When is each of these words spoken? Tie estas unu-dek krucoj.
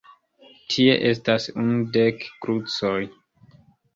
Tie 0.75 0.93
estas 1.09 1.45
unu-dek 1.65 2.25
krucoj. 2.45 2.99